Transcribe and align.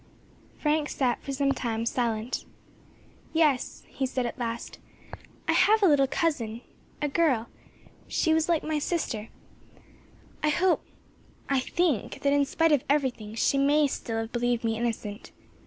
Frank 0.57 0.89
sat 0.89 1.21
for 1.21 1.31
some 1.31 1.51
time 1.51 1.85
silent. 1.85 2.45
"Yes," 3.33 3.83
he 3.87 4.07
said, 4.07 4.25
at 4.25 4.39
last. 4.39 4.79
"I 5.47 5.51
have 5.53 5.83
a 5.83 5.85
little 5.85 6.07
cousin, 6.07 6.61
a 7.03 7.07
girl, 7.07 7.49
she 8.07 8.33
was 8.33 8.49
like 8.49 8.63
my 8.63 8.79
sister; 8.79 9.29
I 10.41 10.49
hope 10.49 10.83
I 11.49 11.59
think 11.59 12.21
that, 12.23 12.33
in 12.33 12.45
spite 12.45 12.71
of 12.71 12.83
everything, 12.89 13.35
she 13.35 13.59
may 13.59 13.85
still 13.85 14.17
have 14.17 14.31
believed 14.31 14.63
me 14.63 14.75
innocent. 14.75 15.31